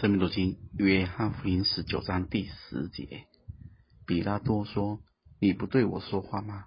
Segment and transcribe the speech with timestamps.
[0.00, 3.26] 生命读经，约翰福音十九章第十节，
[4.06, 5.00] 比拉多说
[5.42, 6.66] ：“你不对我说话吗？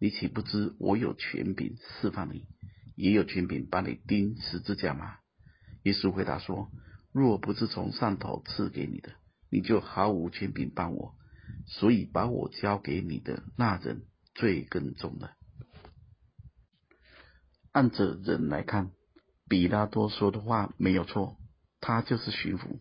[0.00, 2.48] 你岂不知我有权柄释放你，
[2.96, 5.18] 也有权柄把你钉十字架吗？”
[5.84, 6.72] 耶稣回答说
[7.14, 9.12] ：“若不是从上头赐给你的，
[9.48, 11.14] 你就毫无权柄办我。
[11.68, 15.36] 所以把我交给你的那人罪更重了。”
[17.70, 18.90] 按着人来看，
[19.48, 21.36] 比拉多说的话没有错。
[21.82, 22.78] 他就是巡抚，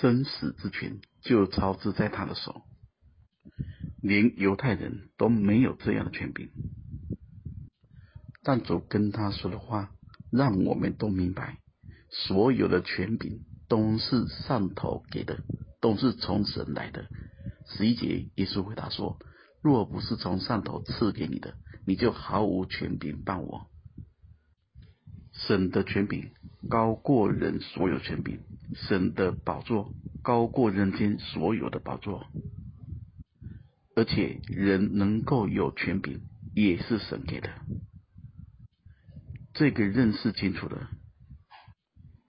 [0.00, 2.62] 生死之权就操之在他的手，
[4.02, 6.50] 连犹太人都没有这样的权柄。
[8.42, 9.90] 但主跟他说的话，
[10.30, 11.58] 让我们都明白，
[12.10, 15.42] 所有的权柄都是上头给的，
[15.80, 17.08] 都是从神来的。
[17.66, 19.18] 十一节，耶稣回答说
[19.62, 21.54] ：“若不是从上头赐给你的，
[21.86, 23.70] 你就毫无权柄办我。”
[25.32, 26.32] 神的权柄
[26.68, 28.40] 高过人所有权柄，
[28.74, 32.26] 神的宝座高过人间所有的宝座，
[33.94, 36.20] 而且人能够有权柄，
[36.54, 37.50] 也是神给的。
[39.54, 40.90] 这个认识清楚了，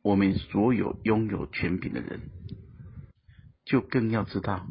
[0.04, 2.30] 我们所有拥有权柄的人，
[3.66, 4.68] 就更要知道，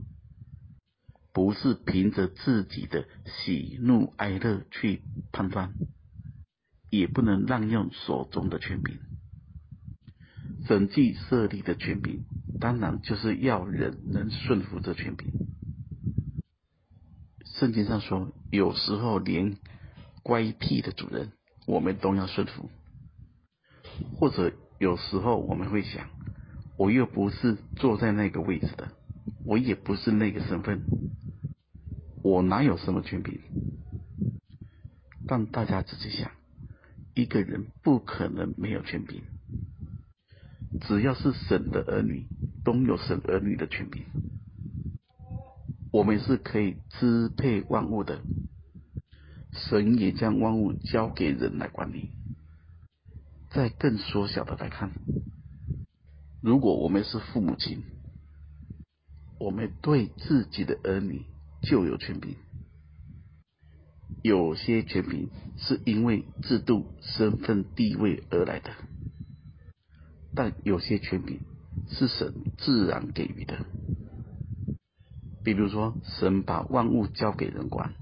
[1.33, 5.75] 不是凭着自己的喜怒哀乐去判断。
[6.91, 8.99] 也不能滥用手中的权柄。
[10.69, 12.27] 神既设立的权柄，
[12.61, 15.33] 当然就是要人能顺服这权柄。
[17.47, 19.57] 圣经上说，有时候连
[20.23, 21.33] 乖僻的主人，
[21.67, 22.69] 我们都要顺服。
[24.19, 26.11] 或者有时候我们会想，
[26.77, 28.93] 我又不是坐在那个位置的，
[29.47, 30.83] 我也不是那个身份，
[32.23, 33.41] 我哪有什么权柄？
[35.27, 36.31] 但大家仔细想。
[37.15, 39.23] 一个人不可能没有权柄，
[40.81, 42.27] 只要是神的儿女，
[42.65, 44.05] 都有神儿女的权柄。
[45.93, 48.21] 我们是可以支配万物的，
[49.53, 52.11] 神也将万物交给人来管理。
[53.51, 54.93] 再更缩小的来看，
[56.43, 57.83] 如果我们是父母亲，
[59.41, 61.25] 我们对自己的儿女
[61.63, 62.37] 就有权柄。
[64.23, 68.73] 有些权柄是因为制度、身份、地位而来的，
[70.39, 71.41] 但有些权柄
[71.89, 73.59] 是神自然给予的。
[75.43, 77.95] 比如说，神把万物交给人管，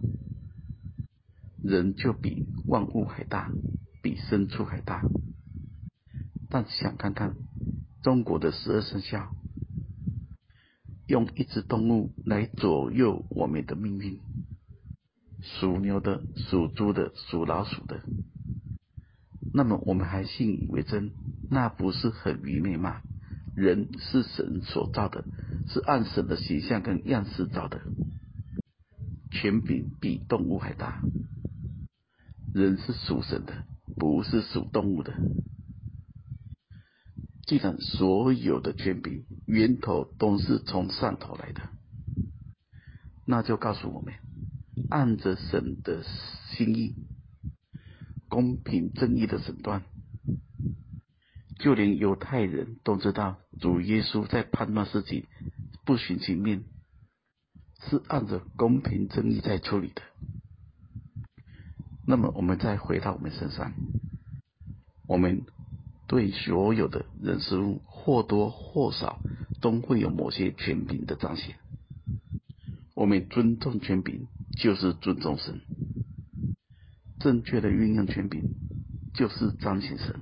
[1.65, 3.51] 人就比万物还大，
[4.03, 5.03] 比牲畜还大。
[6.51, 7.37] 但想看看
[8.03, 9.35] 中国的十二生肖，
[11.07, 14.21] 用一只动物来左右我们的命运。
[15.41, 18.03] 属牛的、属猪的、属老鼠的，
[19.57, 21.13] 那么我们还信以为真，
[21.51, 23.01] 那不是很愚昧吗？
[23.57, 25.25] 人是神所造的，
[25.69, 27.81] 是按神的形象跟样式造的，
[29.31, 31.01] 权柄比动物还大。
[32.53, 33.65] 人是属神的，
[33.97, 35.15] 不是属动物的。
[37.47, 41.63] 既然所有的权柄源头都是从上头来的，
[43.25, 44.13] 那就告诉我们。
[44.91, 46.05] 按着神的
[46.51, 46.95] 心意，
[48.37, 49.83] 公平正义的审断，
[51.59, 55.25] 就连犹太人都知道，主耶稣在判断事情
[55.87, 56.65] 不徇情面，
[57.89, 60.03] 是按着公平正义在处理的。
[62.07, 63.73] 那么，我们再回到我们身上，
[65.09, 65.47] 我们
[66.07, 69.19] 对所有的人事物或多或少
[69.63, 71.57] 都会有某些权柄的彰显，
[72.95, 74.27] 我们尊重权柄。
[74.59, 75.61] 就是尊重神，
[77.19, 78.43] 正确的运用权柄，
[79.15, 80.21] 就是彰显神。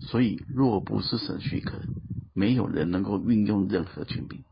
[0.00, 1.80] 所以，若不是神许可，
[2.34, 4.42] 没有人能够运用任何权柄。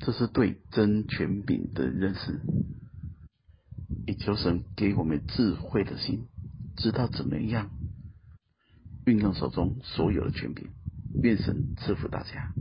[0.00, 2.40] 这是对真权柄的认识。
[4.06, 6.26] 也求神给我们智慧的心，
[6.76, 7.70] 知道怎么样
[9.06, 10.68] 运用手中所有的权柄。
[11.22, 12.52] 愿神赐福大家。